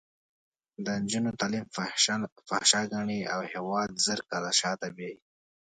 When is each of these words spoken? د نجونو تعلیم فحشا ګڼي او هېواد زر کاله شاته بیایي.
د 0.85 0.87
نجونو 1.01 1.31
تعلیم 1.39 1.65
فحشا 2.49 2.81
ګڼي 2.93 3.21
او 3.33 3.39
هېواد 3.51 3.89
زر 4.05 4.19
کاله 4.29 4.51
شاته 4.59 4.87
بیایي. 4.95 5.17